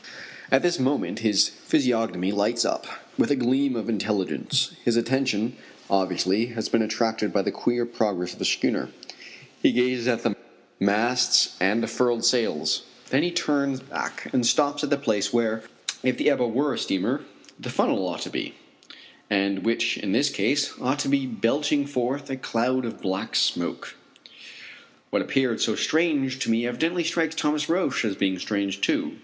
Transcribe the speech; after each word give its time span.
At 0.51 0.63
this 0.63 0.79
moment 0.79 1.19
his 1.19 1.47
physiognomy 1.47 2.31
lights 2.31 2.65
up 2.65 2.87
with 3.19 3.29
a 3.29 3.35
gleam 3.35 3.75
of 3.75 3.87
intelligence. 3.87 4.71
His 4.83 4.95
attention, 4.97 5.55
obviously, 5.91 6.47
has 6.47 6.69
been 6.69 6.81
attracted 6.81 7.31
by 7.31 7.43
the 7.43 7.51
queer 7.51 7.85
progress 7.85 8.33
of 8.33 8.39
the 8.39 8.45
schooner. 8.45 8.89
He 9.61 9.71
gazes 9.71 10.07
at 10.07 10.23
the 10.23 10.35
masts 10.79 11.55
and 11.59 11.83
the 11.83 11.87
furled 11.87 12.25
sails. 12.25 12.81
Then 13.11 13.21
he 13.21 13.29
turns 13.29 13.79
back 13.79 14.27
and 14.33 14.43
stops 14.43 14.83
at 14.83 14.89
the 14.89 14.97
place 14.97 15.31
where, 15.31 15.65
if 16.01 16.17
the 16.17 16.31
Ebba 16.31 16.47
were 16.47 16.73
a 16.73 16.79
steamer, 16.79 17.21
the 17.59 17.69
funnel 17.69 18.07
ought 18.07 18.21
to 18.21 18.31
be, 18.31 18.55
and 19.29 19.63
which 19.63 19.99
in 19.99 20.13
this 20.13 20.31
case 20.31 20.73
ought 20.81 20.97
to 20.97 21.09
be 21.09 21.27
belching 21.27 21.85
forth 21.85 22.27
a 22.31 22.37
cloud 22.37 22.85
of 22.85 23.01
black 23.03 23.35
smoke. 23.35 23.95
What 25.11 25.21
appeared 25.21 25.61
so 25.61 25.75
strange 25.75 26.39
to 26.39 26.49
me 26.49 26.65
evidently 26.65 27.03
strikes 27.03 27.35
Thomas 27.35 27.69
Roch 27.69 28.03
as 28.03 28.15
being 28.15 28.39
strange, 28.39 28.81
too. 28.81 29.17